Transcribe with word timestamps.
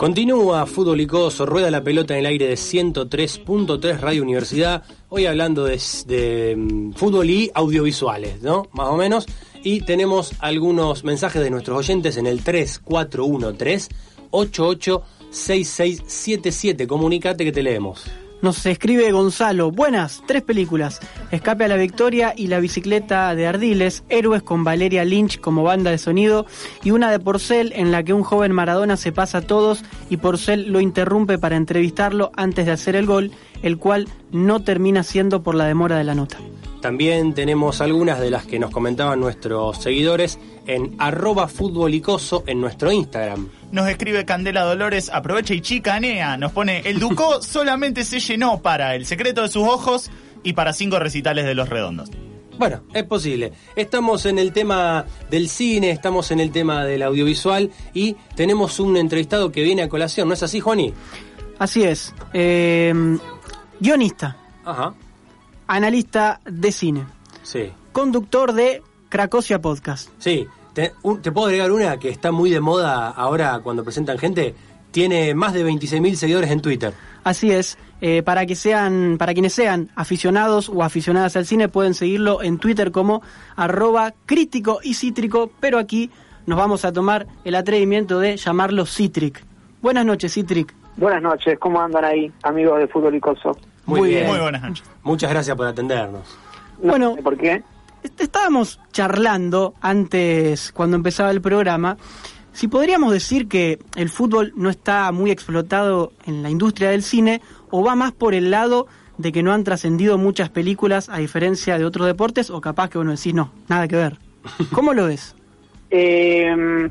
Continúa 0.00 0.64
Fútbol 0.64 1.02
Icoso, 1.02 1.44
rueda 1.44 1.70
la 1.70 1.84
pelota 1.84 2.14
en 2.14 2.20
el 2.20 2.26
aire 2.26 2.46
de 2.46 2.54
103.3 2.54 4.00
Radio 4.00 4.22
Universidad. 4.22 4.82
Hoy 5.10 5.26
hablando 5.26 5.66
de, 5.66 5.78
de 6.06 6.56
mm, 6.56 6.94
fútbol 6.94 7.28
y 7.28 7.50
audiovisuales, 7.52 8.40
¿no? 8.40 8.66
Más 8.72 8.88
o 8.88 8.96
menos. 8.96 9.26
Y 9.62 9.82
tenemos 9.82 10.32
algunos 10.38 11.04
mensajes 11.04 11.42
de 11.42 11.50
nuestros 11.50 11.76
oyentes 11.76 12.16
en 12.16 12.26
el 12.26 12.42
3413 12.42 13.90
886677. 14.30 16.86
Comunicate 16.86 17.44
que 17.44 17.52
te 17.52 17.62
leemos. 17.62 18.06
Nos 18.42 18.64
escribe 18.64 19.12
Gonzalo, 19.12 19.70
buenas, 19.70 20.22
tres 20.26 20.42
películas, 20.42 21.00
Escape 21.30 21.64
a 21.64 21.68
la 21.68 21.76
Victoria 21.76 22.32
y 22.34 22.46
La 22.46 22.58
bicicleta 22.58 23.34
de 23.34 23.46
Ardiles, 23.46 24.02
Héroes 24.08 24.42
con 24.42 24.64
Valeria 24.64 25.04
Lynch 25.04 25.40
como 25.40 25.62
banda 25.62 25.90
de 25.90 25.98
sonido 25.98 26.46
y 26.82 26.90
una 26.90 27.10
de 27.10 27.20
Porcel 27.20 27.74
en 27.76 27.92
la 27.92 28.02
que 28.02 28.14
un 28.14 28.22
joven 28.22 28.52
Maradona 28.52 28.96
se 28.96 29.12
pasa 29.12 29.38
a 29.38 29.42
todos 29.42 29.84
y 30.08 30.16
Porcel 30.16 30.72
lo 30.72 30.80
interrumpe 30.80 31.36
para 31.36 31.56
entrevistarlo 31.56 32.30
antes 32.34 32.64
de 32.64 32.72
hacer 32.72 32.96
el 32.96 33.04
gol, 33.04 33.30
el 33.62 33.76
cual 33.76 34.08
no 34.32 34.62
termina 34.62 35.02
siendo 35.02 35.42
por 35.42 35.54
la 35.54 35.66
demora 35.66 35.98
de 35.98 36.04
la 36.04 36.14
nota. 36.14 36.38
También 36.80 37.34
tenemos 37.34 37.80
algunas 37.80 38.20
de 38.20 38.30
las 38.30 38.46
que 38.46 38.58
nos 38.58 38.70
comentaban 38.70 39.20
nuestros 39.20 39.78
seguidores 39.78 40.38
en 40.66 40.94
arroba 40.98 41.46
futbolicoso 41.46 42.44
en 42.46 42.60
nuestro 42.60 42.90
Instagram. 42.90 43.48
Nos 43.70 43.88
escribe 43.88 44.24
Candela 44.24 44.62
Dolores, 44.62 45.10
aprovecha 45.12 45.52
y 45.52 45.60
chicanea. 45.60 46.36
Nos 46.36 46.52
pone, 46.52 46.80
el 46.86 46.98
Ducó 46.98 47.42
solamente 47.42 48.04
se 48.04 48.20
llenó 48.20 48.62
para 48.62 48.94
El 48.94 49.04
secreto 49.04 49.42
de 49.42 49.48
sus 49.48 49.66
ojos 49.66 50.10
y 50.42 50.54
para 50.54 50.72
cinco 50.72 50.98
recitales 50.98 51.44
de 51.44 51.54
Los 51.54 51.68
Redondos. 51.68 52.10
Bueno, 52.58 52.82
es 52.92 53.04
posible. 53.04 53.52
Estamos 53.74 54.26
en 54.26 54.38
el 54.38 54.52
tema 54.52 55.06
del 55.30 55.48
cine, 55.48 55.90
estamos 55.90 56.30
en 56.30 56.40
el 56.40 56.50
tema 56.50 56.84
del 56.84 57.02
audiovisual 57.02 57.70
y 57.94 58.16
tenemos 58.34 58.80
un 58.80 58.96
entrevistado 58.96 59.50
que 59.50 59.62
viene 59.62 59.82
a 59.82 59.88
colación, 59.88 60.28
¿no 60.28 60.34
es 60.34 60.42
así, 60.42 60.60
Juani? 60.60 60.92
Así 61.58 61.84
es. 61.84 62.14
Eh, 62.32 62.92
guionista. 63.80 64.36
Ajá. 64.64 64.94
Analista 65.72 66.40
de 66.44 66.72
cine. 66.72 67.04
Sí. 67.44 67.70
Conductor 67.92 68.52
de 68.54 68.82
Cracosia 69.08 69.60
Podcast. 69.60 70.10
Sí. 70.18 70.48
Te, 70.74 70.94
un- 71.02 71.22
te 71.22 71.30
puedo 71.30 71.46
agregar 71.46 71.70
una 71.70 71.96
que 71.98 72.08
está 72.08 72.32
muy 72.32 72.50
de 72.50 72.58
moda 72.58 73.08
ahora 73.08 73.60
cuando 73.62 73.84
presentan 73.84 74.18
gente. 74.18 74.56
Tiene 74.90 75.32
más 75.32 75.52
de 75.54 75.64
26.000 75.64 76.14
seguidores 76.14 76.50
en 76.50 76.60
Twitter. 76.60 76.92
Así 77.22 77.52
es. 77.52 77.78
eh, 78.00 78.24
para 78.24 78.46
que 78.46 78.56
sean, 78.56 79.14
para 79.16 79.32
quienes 79.32 79.52
sean 79.52 79.90
aficionados 79.94 80.68
o 80.70 80.82
aficionadas 80.82 81.36
al 81.36 81.46
cine, 81.46 81.68
pueden 81.68 81.94
seguirlo 81.94 82.42
en 82.42 82.58
Twitter 82.58 82.90
como 82.90 83.22
arroba 83.54 84.12
crítico 84.26 84.80
y 84.82 84.94
cítrico, 84.94 85.52
pero 85.60 85.78
aquí 85.78 86.10
nos 86.46 86.58
vamos 86.58 86.84
a 86.84 86.92
tomar 86.92 87.28
el 87.44 87.54
atrevimiento 87.54 88.18
de 88.18 88.36
llamarlo 88.38 88.86
Citric. 88.86 89.44
Buenas 89.82 90.04
noches, 90.04 90.32
Citric. 90.34 90.74
Buenas 90.96 91.22
noches, 91.22 91.58
¿cómo 91.60 91.80
andan 91.80 92.04
ahí, 92.04 92.32
amigos 92.42 92.78
de 92.80 92.88
Fútbol 92.88 93.14
Icoso? 93.14 93.56
Muy, 93.98 94.10
bien. 94.10 94.26
Muy 94.26 94.38
buenas 94.38 94.62
noches. 94.62 94.84
Muchas 95.02 95.30
gracias 95.30 95.56
por 95.56 95.66
atendernos. 95.66 96.38
No 96.82 96.90
Bueno. 96.90 97.16
¿Por 97.16 97.36
qué? 97.36 97.62
Estábamos 98.18 98.80
charlando 98.92 99.74
antes, 99.80 100.72
cuando 100.72 100.96
empezaba 100.96 101.30
el 101.30 101.42
programa, 101.42 101.98
si 102.52 102.66
podríamos 102.66 103.12
decir 103.12 103.46
que 103.46 103.78
el 103.94 104.08
fútbol 104.08 104.52
no 104.56 104.70
está 104.70 105.12
muy 105.12 105.30
explotado 105.30 106.12
en 106.26 106.42
la 106.42 106.50
industria 106.50 106.90
del 106.90 107.02
cine 107.02 107.42
o 107.70 107.84
va 107.84 107.94
más 107.94 108.12
por 108.12 108.34
el 108.34 108.50
lado 108.50 108.86
de 109.18 109.32
que 109.32 109.42
no 109.42 109.52
han 109.52 109.64
trascendido 109.64 110.16
muchas 110.16 110.48
películas 110.48 111.10
a 111.10 111.18
diferencia 111.18 111.78
de 111.78 111.84
otros 111.84 112.06
deportes 112.06 112.48
o 112.48 112.60
capaz 112.62 112.88
que 112.88 112.98
uno 112.98 113.10
decís 113.10 113.34
no, 113.34 113.52
nada 113.68 113.86
que 113.86 113.96
ver. 113.96 114.16
¿Cómo 114.72 114.94
lo 114.94 115.06
ves? 115.06 115.36
Eh, 115.92 116.88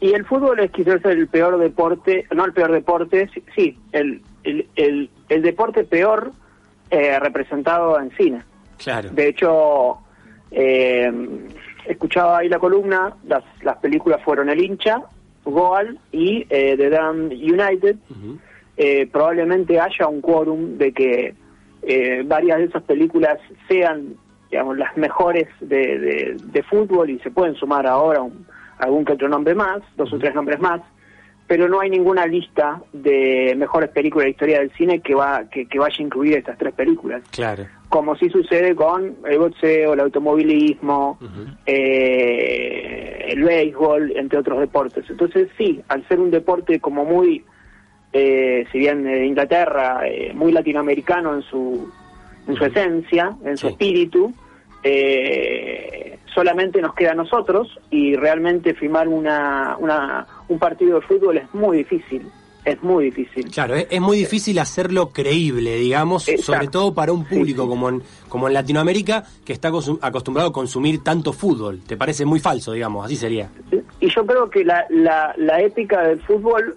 y 0.00 0.12
el 0.12 0.26
fútbol 0.26 0.60
es 0.60 0.70
quizás 0.70 1.02
el 1.04 1.26
peor 1.28 1.58
deporte, 1.58 2.26
no 2.34 2.44
el 2.44 2.52
peor 2.52 2.72
deporte, 2.72 3.30
sí, 3.32 3.42
sí, 3.54 3.78
el, 3.92 4.22
el, 4.44 4.66
el, 4.76 5.10
el 5.30 5.42
deporte 5.42 5.84
peor 5.84 6.32
eh, 6.90 7.18
representado 7.18 7.98
en 7.98 8.10
cine. 8.16 8.42
Claro. 8.76 9.08
De 9.10 9.28
hecho, 9.28 9.98
eh, 10.50 11.10
escuchaba 11.86 12.38
ahí 12.38 12.48
la 12.48 12.58
columna, 12.58 13.14
las, 13.26 13.44
las 13.62 13.76
películas 13.78 14.22
fueron 14.24 14.48
El 14.50 14.62
hincha, 14.62 15.02
Goal 15.44 15.98
y 16.12 16.46
eh, 16.50 16.76
The 16.76 16.90
Damned 16.90 17.32
United. 17.32 17.96
Eh, 18.76 19.06
probablemente 19.10 19.78
haya 19.80 20.06
un 20.08 20.20
quórum 20.20 20.78
de 20.78 20.92
que 20.92 21.34
eh, 21.82 22.22
varias 22.26 22.58
de 22.58 22.64
esas 22.64 22.82
películas 22.82 23.38
sean, 23.68 24.14
digamos, 24.50 24.76
las 24.78 24.96
mejores 24.96 25.48
de, 25.60 25.98
de- 25.98 26.36
de 26.42 26.62
fútbol 26.62 27.10
y 27.10 27.18
se 27.20 27.30
pueden 27.30 27.54
sumar 27.56 27.86
ahora 27.86 28.20
un- 28.22 28.46
algún 28.78 29.04
que 29.04 29.12
otro 29.12 29.28
nombre 29.28 29.54
más, 29.54 29.80
dos 29.96 30.12
o 30.12 30.18
tres 30.18 30.34
nombres 30.34 30.58
más, 30.60 30.80
pero 31.50 31.68
no 31.68 31.80
hay 31.80 31.90
ninguna 31.90 32.28
lista 32.28 32.80
de 32.92 33.56
mejores 33.58 33.90
películas 33.90 34.22
de 34.22 34.28
la 34.28 34.30
historia 34.30 34.58
del 34.60 34.70
cine 34.74 35.00
que 35.00 35.16
va 35.16 35.50
que, 35.50 35.66
que 35.66 35.80
vaya 35.80 35.96
a 35.98 36.02
incluir 36.02 36.36
estas 36.36 36.56
tres 36.56 36.72
películas 36.72 37.22
Claro. 37.32 37.66
como 37.88 38.14
sí 38.14 38.30
sucede 38.30 38.76
con 38.76 39.16
el 39.28 39.38
boxeo, 39.40 39.94
el 39.94 39.98
automovilismo, 39.98 41.18
eh, 41.66 43.26
el 43.30 43.42
béisbol, 43.42 44.16
entre 44.16 44.38
otros 44.38 44.60
deportes. 44.60 45.04
Entonces 45.10 45.48
sí, 45.58 45.80
al 45.88 46.06
ser 46.06 46.20
un 46.20 46.30
deporte 46.30 46.78
como 46.78 47.04
muy, 47.04 47.44
eh, 48.12 48.64
si 48.70 48.78
bien 48.78 49.02
de 49.02 49.26
Inglaterra, 49.26 50.02
eh, 50.06 50.32
muy 50.32 50.52
latinoamericano 50.52 51.34
en 51.34 51.42
su, 51.42 51.90
en 52.46 52.54
su 52.54 52.64
esencia, 52.64 53.34
en 53.44 53.56
su 53.56 53.66
espíritu, 53.66 54.32
eh, 54.84 56.16
solamente 56.32 56.80
nos 56.80 56.94
queda 56.94 57.10
a 57.10 57.14
nosotros 57.16 57.76
y 57.90 58.14
realmente 58.14 58.72
firmar 58.74 59.08
una, 59.08 59.76
una, 59.80 60.26
un 60.50 60.58
partido 60.58 61.00
de 61.00 61.06
fútbol 61.06 61.38
es 61.38 61.54
muy 61.54 61.78
difícil, 61.78 62.26
es 62.64 62.82
muy 62.82 63.04
difícil. 63.06 63.50
Claro, 63.50 63.76
es, 63.76 63.86
es 63.88 64.00
muy 64.00 64.18
difícil 64.18 64.58
hacerlo 64.58 65.10
creíble, 65.10 65.76
digamos, 65.76 66.28
Exacto. 66.28 66.52
sobre 66.52 66.68
todo 66.68 66.92
para 66.92 67.12
un 67.12 67.24
público 67.24 67.62
sí. 67.62 67.68
como 67.68 67.88
en, 67.88 68.02
como 68.28 68.48
en 68.48 68.54
Latinoamérica 68.54 69.24
que 69.44 69.52
está 69.52 69.68
acostumbrado 69.68 70.48
a 70.50 70.52
consumir 70.52 71.04
tanto 71.04 71.32
fútbol. 71.32 71.80
¿Te 71.86 71.96
parece 71.96 72.24
muy 72.24 72.40
falso, 72.40 72.72
digamos? 72.72 73.06
Así 73.06 73.14
sería. 73.16 73.48
Y 74.00 74.08
yo 74.08 74.26
creo 74.26 74.50
que 74.50 74.64
la, 74.64 74.84
la, 74.90 75.32
la 75.36 75.60
épica 75.60 76.02
del 76.02 76.20
fútbol 76.22 76.76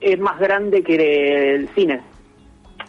es 0.00 0.18
más 0.20 0.38
grande 0.38 0.82
que 0.84 1.54
el 1.54 1.68
cine. 1.70 2.00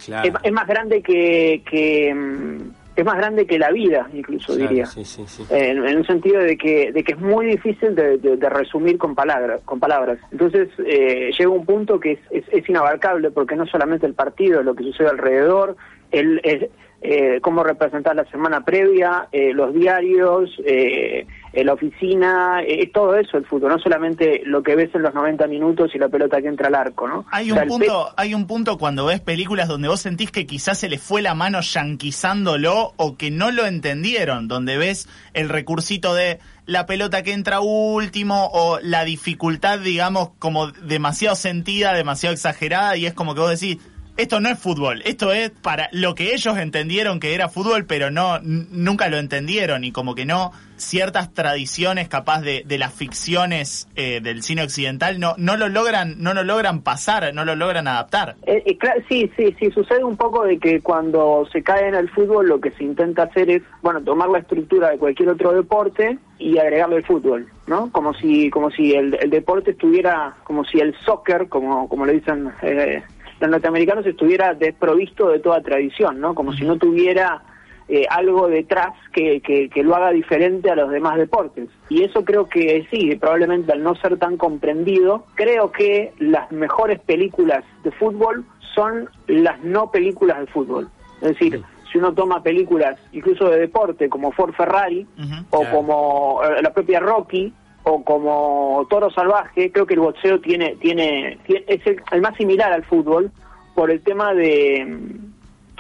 Claro. 0.05 0.29
Es, 0.29 0.35
es 0.43 0.51
más 0.51 0.67
grande 0.67 1.01
que, 1.01 1.63
que 1.69 2.13
mm, 2.13 2.82
es 2.95 3.05
más 3.05 3.17
grande 3.17 3.45
que 3.47 3.57
la 3.57 3.71
vida, 3.71 4.07
incluso 4.13 4.53
Claro, 4.53 4.69
diría. 4.69 4.85
Sí, 4.85 5.03
sí, 5.03 5.23
sí. 5.27 5.43
En, 5.49 5.85
en 5.85 5.97
un 5.97 6.05
sentido 6.05 6.39
de 6.41 6.57
que, 6.57 6.91
de 6.91 7.03
que 7.03 7.13
es 7.13 7.19
muy 7.19 7.45
difícil 7.47 7.95
de, 7.95 8.17
de- 8.17 8.37
de 8.37 8.49
resumir 8.49 8.97
con 8.97 9.15
palabras. 9.15 9.61
Con 9.65 9.79
palabras. 9.79 10.19
Entonces 10.31 10.69
eh, 10.85 11.31
llega 11.37 11.49
un 11.49 11.65
punto 11.65 11.99
que 11.99 12.13
es, 12.13 12.19
es, 12.31 12.43
es 12.51 12.69
inabarcable 12.69 13.31
porque 13.31 13.55
no 13.55 13.65
solamente 13.65 14.05
el 14.05 14.13
partido, 14.13 14.61
lo 14.63 14.75
que 14.75 14.83
sucede 14.83 15.09
alrededor, 15.09 15.75
el, 16.11 16.39
el, 16.43 16.69
eh, 17.01 17.39
cómo 17.41 17.63
representar 17.63 18.15
la 18.15 18.25
semana 18.25 18.63
previa, 18.63 19.27
eh, 19.31 19.53
los 19.53 19.73
diarios, 19.73 20.51
eh, 20.65 21.25
eh, 21.53 21.63
la 21.63 21.73
oficina, 21.73 22.63
eh, 22.63 22.81
es 22.81 22.91
todo 22.91 23.15
eso 23.15 23.37
el 23.37 23.45
fútbol, 23.45 23.69
no 23.69 23.79
solamente 23.79 24.41
lo 24.43 24.63
que 24.63 24.75
ves 24.75 24.93
en 24.95 25.03
los 25.03 25.13
90 25.13 25.45
minutos 25.45 25.91
y 25.93 25.99
la 25.99 26.09
pelota 26.09 26.41
que 26.41 26.47
entra 26.47 26.67
al 26.67 26.75
arco, 26.75 27.07
¿no? 27.07 27.25
Hay 27.29 27.51
O 27.51 27.53
un 27.53 27.59
sea, 27.59 27.67
punto, 27.67 28.09
hay 28.17 28.33
un 28.33 28.47
punto 28.47 28.79
cuando 28.79 29.05
ves 29.05 29.21
películas 29.21 29.67
donde 29.67 29.87
vos 29.87 30.01
sentís 30.01 30.31
que 30.31 30.47
quizás 30.47 30.79
se 30.79 30.89
les 30.89 30.99
fue 30.99 31.21
la 31.21 31.35
mano 31.35 31.61
yanquizándolo 31.61 32.93
o 32.97 33.17
que 33.17 33.29
no 33.29 33.51
lo 33.51 33.67
entendieron, 33.67 34.47
donde 34.47 34.77
ves 34.77 35.07
el 35.33 35.47
recursito 35.47 36.15
de 36.15 36.39
la 36.65 36.87
pelota 36.87 37.21
que 37.21 37.33
entra 37.33 37.59
último 37.59 38.49
o 38.51 38.79
la 38.81 39.03
dificultad, 39.03 39.79
digamos, 39.79 40.29
como 40.39 40.71
demasiado 40.71 41.35
sentida, 41.35 41.93
demasiado 41.93 42.33
exagerada 42.33 42.97
y 42.97 43.05
es 43.05 43.13
como 43.13 43.35
que 43.35 43.41
vos 43.41 43.59
decís, 43.59 43.77
esto 44.15 44.39
no 44.39 44.49
es 44.49 44.59
fútbol, 44.59 45.01
esto 45.05 45.31
es 45.31 45.49
para 45.49 45.89
lo 45.91 46.13
que 46.13 46.33
ellos 46.33 46.57
entendieron 46.57 47.19
que 47.19 47.33
era 47.33 47.49
fútbol, 47.49 47.85
pero 47.85 48.11
no 48.11 48.39
nunca 48.41 49.07
lo 49.09 49.17
entendieron 49.17 49.83
y 49.83 49.91
como 49.91 50.13
que 50.13 50.25
no 50.25 50.51
ciertas 50.75 51.33
tradiciones 51.33 52.09
capaz 52.09 52.41
de, 52.41 52.63
de 52.65 52.77
las 52.77 52.93
ficciones 52.93 53.87
eh, 53.95 54.19
del 54.21 54.43
cine 54.43 54.63
occidental 54.63 55.19
no 55.19 55.35
no 55.37 55.55
lo 55.55 55.69
logran 55.69 56.15
no 56.21 56.33
lo 56.33 56.43
logran 56.43 56.81
pasar, 56.81 57.33
no 57.33 57.45
lo 57.45 57.55
logran 57.55 57.87
adaptar. 57.87 58.35
Eh, 58.45 58.77
sí, 59.09 59.31
sí, 59.35 59.55
sí, 59.59 59.71
sucede 59.71 60.03
un 60.03 60.17
poco 60.17 60.43
de 60.43 60.59
que 60.59 60.81
cuando 60.81 61.47
se 61.51 61.63
cae 61.63 61.87
en 61.87 61.95
el 61.95 62.09
fútbol 62.09 62.47
lo 62.47 62.59
que 62.59 62.71
se 62.71 62.83
intenta 62.83 63.23
hacer 63.23 63.49
es, 63.49 63.63
bueno, 63.81 64.01
tomar 64.01 64.29
la 64.29 64.39
estructura 64.39 64.89
de 64.89 64.97
cualquier 64.97 65.29
otro 65.29 65.53
deporte 65.53 66.17
y 66.37 66.57
agregarle 66.57 66.97
el 66.97 67.05
fútbol, 67.05 67.47
¿no? 67.67 67.91
Como 67.91 68.13
si, 68.13 68.49
como 68.49 68.69
si 68.69 68.93
el, 68.93 69.17
el 69.21 69.29
deporte 69.29 69.71
estuviera, 69.71 70.35
como 70.43 70.65
si 70.65 70.79
el 70.79 70.95
soccer, 71.05 71.47
como, 71.47 71.87
como 71.87 72.05
le 72.05 72.13
dicen 72.13 72.51
eh, 72.61 73.01
los 73.43 73.51
norteamericanos, 73.51 74.05
estuviera 74.05 74.53
desprovisto 74.53 75.29
de 75.29 75.39
toda 75.39 75.61
tradición, 75.61 76.19
¿no? 76.19 76.33
Como 76.35 76.53
si 76.53 76.63
no 76.65 76.77
tuviera 76.77 77.41
eh, 77.87 78.05
algo 78.09 78.47
detrás 78.47 78.93
que, 79.11 79.41
que, 79.41 79.69
que 79.69 79.83
lo 79.83 79.95
haga 79.95 80.11
diferente 80.11 80.69
a 80.71 80.75
los 80.75 80.89
demás 80.89 81.17
deportes. 81.17 81.69
Y 81.89 82.03
eso 82.03 82.23
creo 82.23 82.47
que 82.47 82.87
sí, 82.89 83.15
probablemente 83.17 83.71
al 83.73 83.83
no 83.83 83.95
ser 83.95 84.17
tan 84.17 84.37
comprendido, 84.37 85.25
creo 85.35 85.71
que 85.71 86.13
las 86.19 86.51
mejores 86.51 86.99
películas 87.01 87.63
de 87.83 87.91
fútbol 87.91 88.45
son 88.73 89.09
las 89.27 89.63
no 89.63 89.91
películas 89.91 90.39
de 90.39 90.47
fútbol. 90.47 90.89
Es 91.21 91.29
decir, 91.29 91.61
si 91.91 91.97
uno 91.99 92.13
toma 92.13 92.41
películas 92.41 92.97
incluso 93.11 93.49
de 93.49 93.59
deporte 93.59 94.09
como 94.09 94.31
Ford 94.31 94.53
Ferrari 94.53 95.05
o 95.51 95.59
Claro. 95.59 95.75
como 95.75 96.41
eh, 96.43 96.61
la 96.61 96.73
propia 96.73 96.99
Rocky, 96.99 97.53
o 97.83 98.03
como 98.03 98.85
Toro 98.89 99.11
Salvaje, 99.11 99.71
creo 99.71 99.85
que 99.85 99.93
el 99.93 99.99
boxeo 99.99 100.39
tiene, 100.39 100.75
tiene, 100.79 101.37
es 101.47 101.81
el, 101.85 102.21
más 102.21 102.35
similar 102.37 102.71
al 102.71 102.83
fútbol 102.85 103.31
por 103.75 103.91
el 103.91 104.01
tema 104.01 104.33
de, 104.33 104.97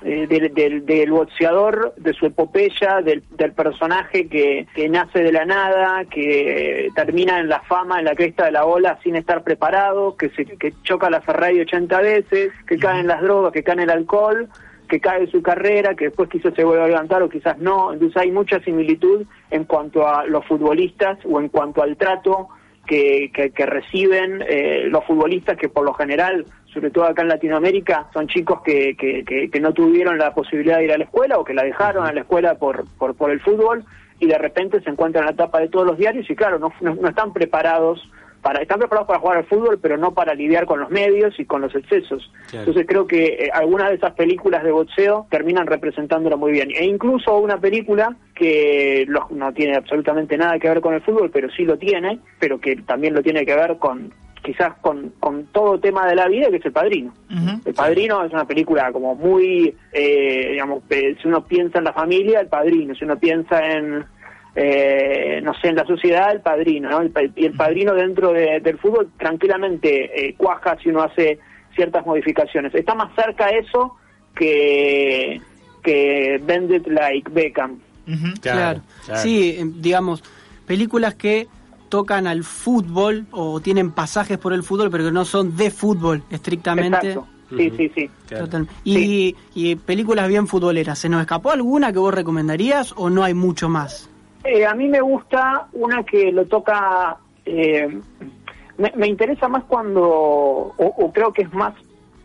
eh, 0.03 0.27
del, 0.27 0.85
del, 0.85 1.11
boxeador, 1.11 1.93
de 1.95 2.13
su 2.13 2.25
epopeya, 2.25 3.01
del, 3.01 3.23
del 3.37 3.53
personaje 3.53 4.27
que, 4.27 4.67
que, 4.75 4.89
nace 4.89 5.23
de 5.23 5.31
la 5.31 5.45
nada, 5.45 6.03
que 6.05 6.89
termina 6.95 7.39
en 7.39 7.47
la 7.47 7.61
fama, 7.61 7.99
en 7.99 8.05
la 8.05 8.15
cresta 8.15 8.45
de 8.45 8.51
la 8.51 8.65
ola 8.65 8.99
sin 9.01 9.15
estar 9.15 9.43
preparado, 9.43 10.17
que, 10.17 10.29
se, 10.31 10.45
que 10.45 10.73
choca 10.83 11.09
la 11.09 11.21
Ferrari 11.21 11.61
80 11.61 12.01
veces, 12.01 12.51
que 12.67 12.77
cae 12.77 12.99
en 12.99 13.07
las 13.07 13.21
drogas, 13.21 13.53
que 13.53 13.63
cae 13.63 13.75
en 13.75 13.81
el 13.81 13.89
alcohol 13.89 14.49
que 14.93 14.99
cae 14.99 15.25
su 15.25 15.41
carrera, 15.41 15.95
que 15.95 16.05
después 16.05 16.29
quizás 16.29 16.53
se 16.53 16.63
vuelva 16.63 16.85
a 16.85 16.87
levantar 16.87 17.23
o 17.23 17.27
quizás 17.27 17.57
no. 17.57 17.93
Entonces 17.93 18.15
hay 18.15 18.29
mucha 18.29 18.59
similitud 18.59 19.25
en 19.49 19.63
cuanto 19.63 20.07
a 20.07 20.23
los 20.27 20.45
futbolistas 20.45 21.17
o 21.25 21.39
en 21.39 21.49
cuanto 21.49 21.81
al 21.81 21.97
trato 21.97 22.49
que, 22.85 23.31
que, 23.33 23.65
reciben 23.65 24.43
eh, 24.47 24.83
los 24.91 25.03
futbolistas 25.05 25.57
que 25.57 25.67
por 25.67 25.83
lo 25.83 25.95
general, 25.95 26.45
sobre 26.71 26.91
todo 26.91 27.05
acá 27.05 27.23
en 27.23 27.29
Latinoamérica, 27.29 28.07
son 28.13 28.27
chicos 28.27 28.61
que, 28.61 28.95
que, 28.95 29.49
que, 29.51 29.59
no 29.59 29.73
tuvieron 29.73 30.19
la 30.19 30.35
posibilidad 30.35 30.77
de 30.77 30.83
ir 30.83 30.91
a 30.91 30.99
la 30.99 31.05
escuela 31.05 31.39
o 31.39 31.43
que 31.43 31.55
la 31.55 31.63
dejaron 31.63 32.05
a 32.05 32.13
la 32.13 32.21
escuela 32.21 32.59
por, 32.59 32.85
por, 32.99 33.15
por 33.15 33.31
el 33.31 33.39
fútbol 33.39 33.83
y 34.19 34.27
de 34.27 34.37
repente 34.37 34.79
se 34.81 34.91
encuentran 34.91 35.23
en 35.23 35.31
la 35.31 35.35
tapa 35.35 35.59
de 35.59 35.69
todos 35.69 35.87
los 35.87 35.97
diarios 35.97 36.29
y 36.29 36.35
claro, 36.35 36.59
no, 36.59 36.71
no 36.81 37.09
están 37.09 37.33
preparados 37.33 38.07
para, 38.43 38.61
están 38.61 38.77
preparados 38.77 39.07
para 39.07 39.19
jugar 39.19 39.37
al 39.37 39.45
fútbol, 39.45 39.79
pero 39.81 39.97
no 39.97 40.13
para 40.13 40.35
lidiar 40.35 40.65
con 40.65 40.81
los 40.81 40.91
medios 40.91 41.39
y 41.39 41.45
con 41.45 41.61
los 41.61 41.73
excesos. 41.73 42.29
Entonces 42.51 42.85
creo 42.85 43.07
que 43.07 43.25
eh, 43.25 43.49
algunas 43.53 43.89
de 43.89 43.95
esas 43.95 44.13
películas 44.13 44.63
de 44.63 44.71
boxeo 44.71 45.25
terminan 45.31 45.65
representándolo 45.65 46.37
muy 46.37 46.51
bien. 46.51 46.69
E 46.75 46.85
incluso 46.85 47.37
una 47.37 47.57
película 47.57 48.15
que 48.35 49.07
no 49.29 49.53
tiene 49.53 49.77
absolutamente 49.77 50.37
nada 50.37 50.59
que 50.59 50.67
ver 50.67 50.81
con 50.81 50.93
el 50.93 51.01
fútbol, 51.01 51.31
pero 51.31 51.49
sí 51.51 51.63
lo 51.63 51.77
tiene, 51.77 52.19
pero 52.37 52.59
que 52.59 52.75
también 52.75 53.13
lo 53.13 53.23
tiene 53.23 53.45
que 53.45 53.55
ver 53.55 53.77
con 53.77 54.11
quizás 54.43 54.73
con, 54.81 55.13
con 55.21 55.45
todo 55.47 55.79
tema 55.79 56.05
de 56.05 56.15
la 56.15 56.27
vida, 56.27 56.49
que 56.49 56.57
es 56.57 56.65
El 56.65 56.73
Padrino. 56.73 57.13
El 57.65 57.73
Padrino 57.73 58.25
es 58.25 58.33
una 58.33 58.45
película 58.45 58.91
como 58.91 59.15
muy, 59.15 59.73
eh, 59.93 60.49
digamos, 60.51 60.83
si 60.89 61.27
uno 61.29 61.45
piensa 61.45 61.77
en 61.77 61.85
la 61.85 61.93
familia, 61.93 62.41
El 62.41 62.47
Padrino, 62.47 62.93
si 62.93 63.05
uno 63.05 63.17
piensa 63.17 63.65
en 63.71 64.05
eh, 64.55 65.41
no 65.43 65.53
sé, 65.55 65.69
en 65.69 65.75
la 65.75 65.85
sociedad 65.85 66.31
el 66.31 66.41
padrino, 66.41 66.89
¿no? 66.89 67.03
y 67.35 67.45
el 67.45 67.53
padrino 67.53 67.93
dentro 67.93 68.31
del 68.31 68.77
fútbol 68.77 69.09
tranquilamente 69.17 70.27
eh, 70.27 70.35
cuaja 70.37 70.77
si 70.81 70.89
uno 70.89 71.01
hace 71.01 71.39
ciertas 71.75 72.05
modificaciones. 72.05 72.73
Está 72.75 72.93
más 72.93 73.09
cerca 73.15 73.49
eso 73.49 73.95
que, 74.35 75.41
que 75.81 76.39
Bendit 76.43 76.87
Like 76.87 77.31
Beckham. 77.31 77.79
claro, 78.41 78.81
Sí, 79.15 79.55
em, 79.57 79.81
digamos, 79.81 80.23
películas 80.67 81.15
que 81.15 81.47
tocan 81.89 82.27
al 82.27 82.43
fútbol 82.43 83.25
o 83.31 83.59
tienen 83.59 83.91
pasajes 83.91 84.37
por 84.37 84.53
el 84.53 84.61
fútbol, 84.61 84.91
pero 84.91 85.05
que 85.05 85.11
no 85.11 85.25
son 85.25 85.55
de 85.57 85.71
fútbol 85.71 86.23
estrictamente. 86.29 87.17
Sí, 87.55 87.71
sí, 87.77 87.91
sí. 87.93 88.09
Y, 88.83 89.35
y 89.53 89.75
películas 89.75 90.27
bien 90.27 90.47
futboleras, 90.47 90.97
¿se 90.97 91.09
nos 91.09 91.21
escapó 91.21 91.51
alguna 91.51 91.91
que 91.91 91.99
vos 91.99 92.13
recomendarías 92.13 92.93
o 92.97 93.09
no 93.09 93.23
hay 93.23 93.33
mucho 93.35 93.69
más? 93.69 94.09
Eh, 94.43 94.65
a 94.65 94.73
mí 94.73 94.89
me 94.89 94.99
gusta 94.99 95.67
una 95.73 96.03
que 96.03 96.31
lo 96.31 96.45
toca, 96.45 97.17
eh, 97.45 97.87
me, 98.77 99.07
interesa 99.07 99.47
más 99.47 99.63
cuando, 99.63 100.03
o, 100.03 101.11
creo 101.13 101.31
que 101.31 101.43
es 101.43 101.53
más 101.53 101.73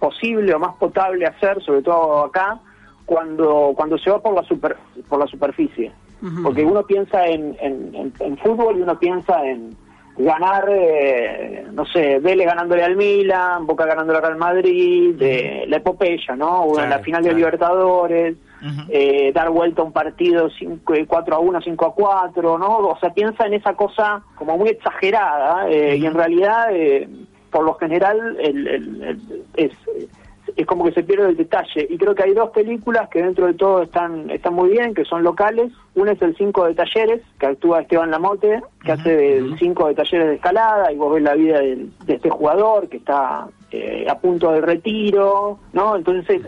posible 0.00 0.52
o 0.54 0.58
más 0.58 0.74
potable 0.76 1.26
hacer, 1.26 1.62
sobre 1.62 1.82
todo 1.82 2.24
acá, 2.24 2.58
cuando 3.06 3.72
cuando 3.76 3.96
se 3.98 4.10
va 4.10 4.20
por 4.20 4.34
la 4.34 4.42
super, 4.42 4.76
por 5.08 5.20
la 5.20 5.26
superficie. 5.26 5.92
Porque 6.42 6.64
uno 6.64 6.82
piensa 6.82 7.28
en, 7.28 7.56
en, 7.60 8.38
fútbol 8.38 8.76
y 8.76 8.82
uno 8.82 8.98
piensa 8.98 9.46
en 9.46 9.76
ganar, 10.16 10.68
eh, 10.68 11.64
no 11.72 11.86
sé, 11.86 12.18
Vélez 12.18 12.44
ganándole 12.44 12.82
al 12.82 12.96
Milan, 12.96 13.64
Boca 13.64 13.86
ganándole 13.86 14.18
al 14.18 14.24
Real 14.24 14.36
Madrid, 14.36 15.14
de 15.14 15.64
la 15.68 15.76
epopeya, 15.76 16.34
¿no? 16.34 16.62
O 16.62 16.80
en 16.80 16.90
la 16.90 16.98
final 16.98 17.22
de 17.22 17.34
Libertadores 17.34 18.36
eh, 18.88 19.32
dar 19.32 19.50
vuelta 19.50 19.82
a 19.82 19.84
un 19.84 19.92
partido 19.92 20.48
4 20.84 21.34
a 21.34 21.38
1, 21.38 21.60
5 21.60 21.86
a 21.86 21.94
4, 21.94 22.58
¿no? 22.58 22.78
O 22.78 22.98
sea, 22.98 23.12
piensa 23.12 23.46
en 23.46 23.54
esa 23.54 23.74
cosa 23.74 24.22
como 24.34 24.56
muy 24.56 24.70
exagerada 24.70 25.68
eh, 25.68 25.96
y 25.96 26.06
en 26.06 26.14
realidad, 26.14 26.68
eh, 26.72 27.08
por 27.50 27.64
lo 27.64 27.74
general, 27.74 28.36
el, 28.40 29.18
es, 29.54 29.72
es 30.56 30.66
como 30.66 30.84
que 30.84 30.92
se 30.92 31.04
pierde 31.04 31.28
el 31.28 31.36
detalle. 31.36 31.86
Y 31.88 31.96
creo 31.98 32.14
que 32.14 32.24
hay 32.24 32.34
dos 32.34 32.50
películas 32.50 33.08
que 33.10 33.22
dentro 33.22 33.46
de 33.46 33.54
todo 33.54 33.82
están, 33.82 34.28
están 34.30 34.54
muy 34.54 34.70
bien, 34.70 34.92
que 34.92 35.04
son 35.04 35.22
locales. 35.22 35.72
Una 35.94 36.12
es 36.12 36.22
el 36.22 36.36
5 36.36 36.66
de 36.66 36.74
Talleres, 36.74 37.22
que 37.38 37.46
actúa 37.46 37.82
Esteban 37.82 38.10
Lamote, 38.10 38.60
que 38.84 38.92
hace 38.92 39.38
el 39.38 39.58
5 39.58 39.88
de 39.88 39.94
Talleres 39.94 40.28
de 40.28 40.34
escalada 40.34 40.92
y 40.92 40.96
vos 40.96 41.14
ves 41.14 41.22
la 41.22 41.34
vida 41.34 41.60
de, 41.60 41.86
este 42.08 42.30
jugador 42.30 42.88
que 42.88 42.96
está 42.96 43.46
a 44.08 44.18
punto 44.18 44.50
de 44.50 44.62
retiro, 44.62 45.58
¿no? 45.72 45.96
Entonces 45.96 46.40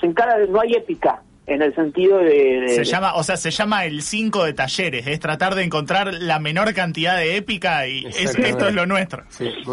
se 0.00 0.06
encara, 0.06 0.38
no 0.46 0.60
hay 0.60 0.72
épica 0.72 1.22
en 1.48 1.62
el 1.62 1.74
sentido 1.74 2.18
de, 2.18 2.68
Se 2.68 2.84
llama, 2.84 3.14
o 3.14 3.22
sea, 3.22 3.36
se 3.36 3.50
llama 3.50 3.84
el 3.84 4.02
5 4.02 4.44
de 4.44 4.52
talleres, 4.52 5.06
es 5.06 5.20
tratar 5.20 5.54
de 5.54 5.64
encontrar 5.64 6.12
la 6.14 6.38
menor 6.38 6.74
cantidad 6.74 7.16
de 7.16 7.36
épica 7.36 7.86
y 7.86 8.06
esto 8.06 8.68
es 8.68 8.74
lo 8.74 8.86
nuestro. 8.86 9.24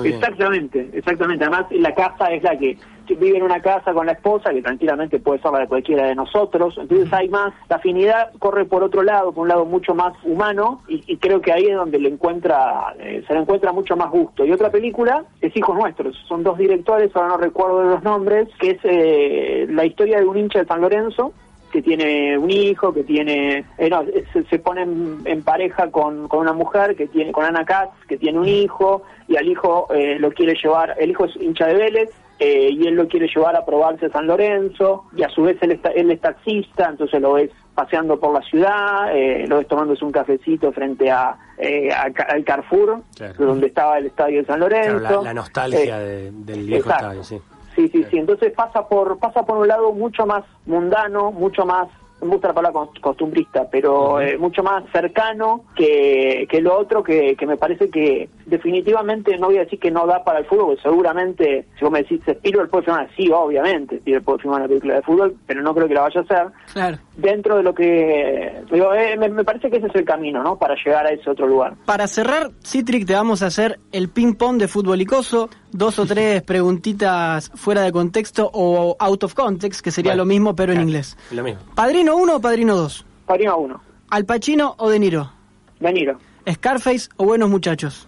exactamente, 0.03 0.89
exactamente. 0.93 1.45
Además, 1.45 1.65
la 1.71 1.93
casa 1.93 2.31
es 2.31 2.43
la 2.43 2.57
que 2.57 2.77
vive 3.13 3.37
en 3.37 3.43
una 3.43 3.61
casa 3.61 3.93
con 3.93 4.05
la 4.05 4.13
esposa, 4.13 4.51
que 4.51 4.61
tranquilamente 4.61 5.19
puede 5.19 5.41
ser 5.41 5.51
la 5.51 5.59
de 5.59 5.67
cualquiera 5.67 6.07
de 6.07 6.15
nosotros, 6.15 6.75
entonces 6.77 7.11
hay 7.13 7.29
más, 7.29 7.53
la 7.69 7.75
afinidad 7.75 8.31
corre 8.39 8.65
por 8.65 8.83
otro 8.83 9.03
lado, 9.03 9.31
por 9.31 9.43
un 9.43 9.49
lado 9.49 9.65
mucho 9.65 9.93
más 9.93 10.13
humano, 10.23 10.81
y, 10.87 11.17
creo 11.17 11.41
que 11.41 11.51
ahí 11.51 11.65
es 11.65 11.75
donde 11.75 11.99
le 11.99 12.09
encuentra, 12.09 12.93
eh, 12.99 13.23
se 13.27 13.33
le 13.33 13.39
encuentra 13.39 13.71
mucho 13.71 13.95
más 13.95 14.11
gusto. 14.11 14.45
Y 14.45 14.51
otra 14.51 14.69
película 14.69 15.23
es 15.41 15.55
Hijos 15.55 15.75
Nuestros, 15.75 16.15
son 16.27 16.43
dos 16.43 16.57
directores, 16.57 17.15
ahora 17.15 17.29
no 17.29 17.37
recuerdo 17.37 17.83
los 17.83 18.03
nombres, 18.03 18.47
que 18.59 18.71
es 18.71 18.79
eh, 18.83 19.67
la 19.69 19.85
historia 19.85 20.19
de 20.19 20.25
un 20.25 20.37
hincha 20.37 20.59
de 20.59 20.65
San 20.65 20.81
Lorenzo, 20.81 21.33
que 21.75 21.81
tiene 21.81 22.37
un 22.37 22.49
hijo, 22.49 22.93
que 22.93 23.03
tiene, 23.03 23.65
eh, 23.77 23.89
no, 23.89 24.05
se, 24.49 24.59
pone 24.59 24.83
en, 24.83 25.43
pareja 25.43 25.91
con, 25.91 26.29
con, 26.29 26.39
una 26.39 26.53
mujer 26.53 26.95
que 26.95 27.05
tiene, 27.07 27.33
con 27.33 27.43
Ana 27.43 27.65
Katz, 27.65 27.91
que 28.07 28.15
tiene 28.15 28.39
un 28.39 28.47
hijo, 28.47 29.01
y 29.27 29.35
al 29.35 29.45
hijo 29.45 29.87
eh, 29.93 30.17
lo 30.17 30.31
quiere 30.31 30.55
llevar, 30.55 30.95
el 30.97 31.09
hijo 31.09 31.25
es 31.25 31.35
hincha 31.35 31.67
de 31.67 31.73
Vélez, 31.73 32.11
eh, 32.39 32.69
y 32.71 32.87
él 32.87 32.93
lo 32.93 33.09
quiere 33.09 33.27
llevar 33.27 33.57
a 33.57 33.65
probarse 33.65 34.05
a 34.05 34.09
San 34.09 34.25
Lorenzo, 34.25 35.03
y 35.17 35.23
a 35.23 35.29
su 35.29 35.43
vez 35.43 35.57
él, 35.63 35.73
está, 35.73 35.89
él 35.89 36.09
es 36.11 36.21
taxista, 36.21 36.87
entonces 36.87 37.19
lo 37.19 37.33
ves 37.33 37.51
paseando 37.75 38.17
por 38.17 38.31
la 38.33 38.41
ciudad, 38.43 39.13
lo 39.45 39.57
ves 39.57 39.67
tomándose 39.67 40.05
un 40.05 40.13
cafecito 40.13 40.71
frente 40.71 41.11
a, 41.11 41.35
al 41.57 42.45
Carrefour, 42.45 43.01
donde 43.37 43.67
estaba 43.67 43.97
el 43.97 44.05
estadio 44.05 44.39
de 44.39 44.45
San 44.45 44.61
Lorenzo. 44.61 45.21
la, 45.21 45.33
nostalgia 45.33 45.99
del 45.99 46.63
viejo 46.63 46.89
estadio, 46.89 47.21
sí. 47.21 47.37
Sí, 47.75 47.89
sí, 47.89 48.05
sí. 48.09 48.17
Entonces 48.17 48.53
pasa 48.53 48.87
por 48.87 49.19
pasa 49.19 49.43
por 49.45 49.57
un 49.57 49.67
lado 49.67 49.91
mucho 49.91 50.25
más 50.25 50.43
mundano, 50.65 51.31
mucho 51.31 51.65
más 51.65 51.87
me 52.21 52.29
gusta 52.29 52.47
la 52.49 52.53
palabra 52.53 52.89
costumbrista, 53.01 53.67
pero 53.69 54.19
eh, 54.21 54.37
mucho 54.37 54.63
más 54.63 54.83
cercano 54.91 55.65
que, 55.75 56.47
que 56.49 56.61
lo 56.61 56.77
otro 56.77 57.03
que, 57.03 57.35
que, 57.35 57.45
me 57.45 57.57
parece 57.57 57.89
que 57.89 58.29
definitivamente 58.45 59.37
no 59.37 59.47
voy 59.47 59.57
a 59.57 59.61
decir 59.61 59.79
que 59.79 59.91
no 59.91 60.05
da 60.05 60.23
para 60.23 60.39
el 60.39 60.45
fútbol, 60.45 60.77
seguramente, 60.81 61.67
si 61.77 61.83
vos 61.83 61.91
me 61.91 62.03
decís, 62.03 62.21
Spielberg 62.25 62.69
puede 62.69 62.85
filmar, 62.85 63.09
sí, 63.15 63.29
obviamente, 63.31 63.95
Spielberg 63.97 64.25
puede 64.25 64.39
filmar 64.39 64.59
una 64.61 64.67
película 64.67 64.95
de 64.95 65.01
fútbol, 65.01 65.35
pero 65.45 65.61
no 65.61 65.73
creo 65.73 65.87
que 65.87 65.93
la 65.93 66.01
vaya 66.01 66.21
a 66.21 66.23
hacer. 66.23 66.47
Claro. 66.73 66.97
Dentro 67.17 67.57
de 67.57 67.63
lo 67.63 67.73
que, 67.73 68.61
digo, 68.71 68.93
eh, 68.93 69.17
me, 69.17 69.43
parece 69.43 69.69
que 69.69 69.77
ese 69.77 69.87
es 69.87 69.95
el 69.95 70.05
camino, 70.05 70.43
¿no? 70.43 70.57
Para 70.57 70.75
llegar 70.75 71.05
a 71.05 71.09
ese 71.09 71.29
otro 71.29 71.47
lugar. 71.47 71.75
Para 71.85 72.07
cerrar, 72.07 72.51
Citric, 72.63 73.05
te 73.05 73.13
vamos 73.13 73.41
a 73.41 73.47
hacer 73.47 73.79
el 73.91 74.09
ping-pong 74.09 74.57
de 74.57 74.67
fútbol 74.67 75.01
icoso, 75.01 75.49
dos 75.71 75.97
o 75.99 76.05
tres 76.05 76.41
preguntitas 76.43 77.51
fuera 77.55 77.81
de 77.81 77.91
contexto 77.91 78.49
o 78.53 78.95
out 78.99 79.23
of 79.23 79.33
context, 79.33 79.81
que 79.81 79.91
sería 79.91 80.15
lo 80.15 80.25
mismo, 80.25 80.55
pero 80.55 80.73
en 80.73 80.81
inglés. 80.81 81.17
Lo 81.31 81.43
mismo. 81.43 81.61
¿Padrino 81.73 82.15
1 82.15 82.35
o 82.35 82.41
Padrino 82.41 82.75
2? 82.75 83.05
Padrino 83.25 83.57
1. 83.57 83.81
¿Al 84.09 84.25
Pacino 84.25 84.75
o 84.77 84.89
De 84.89 84.99
Niro? 84.99 85.31
De 85.79 85.91
Niro. 85.91 86.17
¿Scarface 86.47 87.09
o 87.17 87.25
Buenos 87.25 87.49
Muchachos? 87.49 88.07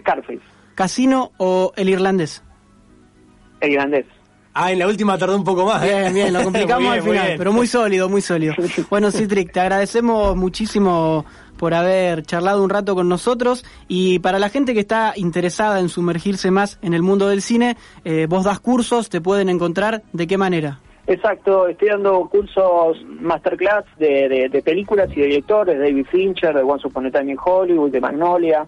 Scarface. 0.00 0.40
¿Casino 0.74 1.32
o 1.38 1.72
El 1.76 1.88
Irlandés? 1.88 2.42
El 3.60 3.72
Irlandés. 3.72 4.06
Ah, 4.58 4.72
en 4.72 4.78
la 4.78 4.86
última 4.86 5.18
tardó 5.18 5.36
un 5.36 5.44
poco 5.44 5.66
más. 5.66 5.84
¿eh? 5.84 5.88
Bien, 5.88 6.14
bien, 6.14 6.32
lo 6.32 6.42
complicamos 6.44 6.90
al 6.90 7.02
final, 7.02 7.34
pero 7.36 7.52
muy 7.52 7.66
sólido, 7.66 8.08
muy 8.08 8.22
sólido. 8.22 8.54
Bueno, 8.90 9.10
Citric, 9.10 9.52
te 9.52 9.60
agradecemos 9.60 10.34
muchísimo 10.34 11.26
por 11.58 11.74
haber 11.74 12.22
charlado 12.22 12.62
un 12.62 12.70
rato 12.70 12.94
con 12.94 13.08
nosotros 13.08 13.64
y 13.86 14.18
para 14.20 14.38
la 14.38 14.48
gente 14.48 14.72
que 14.72 14.80
está 14.80 15.12
interesada 15.16 15.80
en 15.80 15.88
sumergirse 15.88 16.50
más 16.50 16.78
en 16.80 16.94
el 16.94 17.02
mundo 17.02 17.28
del 17.28 17.42
cine, 17.42 17.76
eh, 18.04 18.26
vos 18.28 18.44
das 18.44 18.60
cursos, 18.60 19.10
te 19.10 19.20
pueden 19.20 19.48
encontrar, 19.48 20.02
¿de 20.12 20.26
qué 20.26 20.38
manera? 20.38 20.80
Exacto, 21.08 21.68
estoy 21.68 21.88
dando 21.88 22.28
cursos 22.28 23.00
masterclass 23.06 23.84
de, 23.96 24.48
de, 24.50 24.62
películas 24.62 25.08
y 25.12 25.20
de 25.20 25.26
directores, 25.26 25.78
de 25.78 25.84
David 25.84 26.06
Fincher, 26.10 26.52
de 26.52 26.62
Once 26.62 26.84
Upon 26.84 27.06
a 27.06 27.10
Time 27.12 27.30
in 27.30 27.38
Hollywood, 27.42 27.92
de 27.92 28.00
Magnolia, 28.00 28.66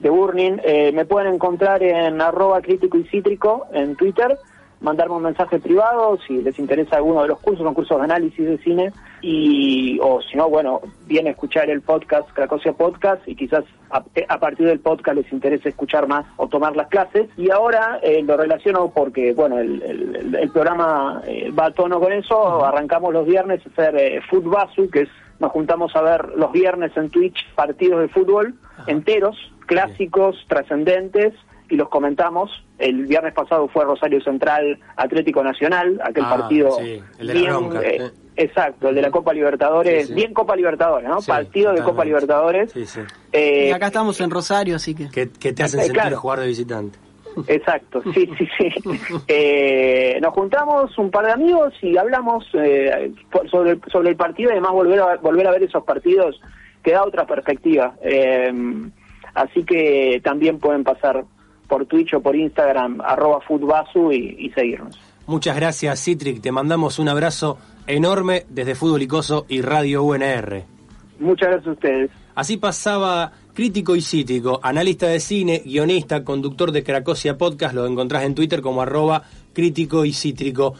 de 0.00 0.10
Burning. 0.10 0.58
Eh, 0.64 0.90
me 0.92 1.04
pueden 1.04 1.34
encontrar 1.34 1.80
en 1.84 2.20
arroba 2.20 2.60
crítico 2.62 2.98
y 2.98 3.04
cítrico 3.04 3.66
en 3.72 3.94
Twitter, 3.94 4.36
mandarme 4.80 5.14
un 5.14 5.22
mensaje 5.22 5.60
privado 5.60 6.18
si 6.26 6.42
les 6.42 6.58
interesa 6.58 6.96
alguno 6.96 7.22
de 7.22 7.28
los 7.28 7.38
cursos, 7.38 7.64
son 7.64 7.74
cursos 7.74 7.96
de 7.98 8.04
análisis 8.04 8.44
de 8.44 8.58
cine, 8.58 8.92
y 9.22 10.00
o 10.02 10.20
si 10.20 10.36
no, 10.36 10.48
bueno, 10.48 10.80
viene 11.06 11.28
a 11.28 11.32
escuchar 11.32 11.70
el 11.70 11.82
podcast, 11.82 12.28
Cracosia 12.32 12.72
Podcast, 12.72 13.22
y 13.28 13.36
quizás 13.36 13.64
a, 13.90 14.02
a 14.28 14.38
partir 14.40 14.66
del 14.66 14.80
podcast 14.80 15.16
les 15.18 15.32
interesa 15.32 15.68
escuchar 15.68 16.06
más 16.08 16.26
o 16.36 16.48
tomar 16.48 16.76
las 16.76 16.88
clases. 16.88 17.28
Y 17.36 17.50
ahora 17.50 18.00
eh, 18.02 18.22
lo 18.22 18.36
relaciono 18.36 18.90
porque, 18.94 19.32
bueno, 19.34 19.58
el, 19.58 19.82
el- 19.82 20.34
el 20.34 20.50
programa 20.50 21.22
eh, 21.26 21.50
va 21.50 21.66
a 21.66 21.70
tono 21.72 21.98
con 22.00 22.12
eso. 22.12 22.64
Arrancamos 22.64 23.12
los 23.12 23.26
viernes 23.26 23.60
a 23.66 23.70
hacer 23.70 23.96
eh, 23.96 24.20
Futbasu, 24.28 24.90
que 24.90 25.02
es, 25.02 25.08
nos 25.40 25.52
juntamos 25.52 25.94
a 25.96 26.02
ver 26.02 26.30
los 26.36 26.50
viernes 26.52 26.96
en 26.96 27.10
Twitch 27.10 27.46
partidos 27.54 28.00
de 28.00 28.08
fútbol 28.08 28.54
enteros, 28.86 29.36
clásicos, 29.66 30.44
trascendentes, 30.48 31.32
y 31.70 31.76
los 31.76 31.88
comentamos. 31.88 32.50
El 32.78 33.06
viernes 33.06 33.34
pasado 33.34 33.68
fue 33.68 33.84
Rosario 33.84 34.20
Central 34.22 34.78
Atlético 34.96 35.42
Nacional, 35.42 36.00
aquel 36.02 36.24
Ah, 36.24 36.36
partido 36.38 36.70
sí, 36.78 37.02
el 37.18 37.26
de 37.26 37.34
la 37.34 37.40
bien, 37.40 37.50
bronca, 37.50 37.80
eh. 37.82 38.10
Exacto, 38.40 38.88
el 38.90 38.94
de 38.94 39.02
la 39.02 39.10
Copa 39.10 39.32
Libertadores, 39.32 40.02
Sí, 40.02 40.08
sí. 40.08 40.14
bien 40.14 40.32
Copa 40.32 40.54
Libertadores, 40.54 41.08
¿no? 41.08 41.20
Sí, 41.20 41.28
Partido 41.28 41.72
de 41.72 41.82
Copa. 41.82 42.04
Libertadores. 42.04 42.70
Sí, 42.72 42.86
sí. 42.86 43.00
Eh, 43.32 43.66
Y 43.68 43.72
acá 43.72 43.86
estamos 43.88 44.20
en 44.20 44.30
Rosario, 44.30 44.76
así 44.76 44.94
que... 44.94 45.08
Que, 45.10 45.28
que 45.30 45.52
te 45.52 45.64
hacen 45.64 45.80
Eh, 45.80 45.84
sentir 45.84 46.00
claro. 46.00 46.18
jugar 46.18 46.38
de 46.40 46.46
visitante. 46.46 46.98
Exacto, 47.48 48.00
sí, 48.14 48.28
sí, 48.38 48.48
sí. 48.56 48.68
Eh, 49.28 50.18
nos 50.22 50.32
juntamos 50.34 50.96
un 50.98 51.10
par 51.10 51.26
de 51.26 51.32
amigos 51.32 51.74
y 51.82 51.96
hablamos 51.96 52.46
eh, 52.54 53.12
por- 53.30 53.48
sobre, 53.50 53.72
el, 53.72 53.80
sobre 53.92 54.10
el 54.10 54.16
partido 54.16 54.50
y 54.50 54.52
además 54.52 54.72
volver 54.72 55.00
a, 55.00 55.16
volver 55.16 55.46
a 55.46 55.50
ver 55.50 55.62
esos 55.64 55.84
partidos 55.84 56.40
que 56.82 56.92
da 56.92 57.04
otra 57.04 57.26
perspectiva. 57.26 57.94
Eh, 58.02 58.52
así 59.34 59.64
que 59.64 60.20
también 60.22 60.58
pueden 60.58 60.84
pasar 60.84 61.24
por 61.68 61.86
Twitch 61.86 62.14
o 62.14 62.20
por 62.20 62.34
Instagram, 62.36 63.00
arroba 63.04 63.40
futbasu 63.40 64.10
y, 64.12 64.36
y 64.38 64.50
seguirnos. 64.50 64.98
Muchas 65.28 65.56
gracias, 65.56 66.02
Citric. 66.02 66.40
Te 66.40 66.50
mandamos 66.50 66.98
un 66.98 67.06
abrazo 67.06 67.58
enorme 67.86 68.46
desde 68.48 68.74
Fútbol 68.74 69.02
Icoso 69.02 69.44
y 69.46 69.60
Radio 69.60 70.02
UNR. 70.02 70.64
Muchas 71.20 71.50
gracias 71.50 71.66
a 71.66 71.72
ustedes. 71.72 72.10
Así 72.34 72.56
pasaba 72.56 73.32
crítico 73.52 73.94
y 73.94 74.00
cítrico, 74.00 74.58
analista 74.62 75.06
de 75.06 75.20
cine, 75.20 75.62
guionista, 75.66 76.24
conductor 76.24 76.72
de 76.72 76.82
Cracosia 76.82 77.36
Podcast. 77.36 77.74
Lo 77.74 77.84
encontrás 77.84 78.24
en 78.24 78.34
Twitter 78.34 78.62
como 78.62 78.80
arroba 78.80 79.24
crítico 79.52 80.06
y 80.06 80.14
cítrico. 80.14 80.74